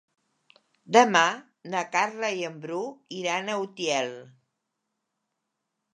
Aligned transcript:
Demà 0.95 1.21
na 1.75 1.83
Carla 1.97 2.33
i 2.39 2.43
en 2.49 2.57
Bru 2.65 2.81
iran 3.21 3.49
a 3.49 3.61
Utiel. 3.67 4.13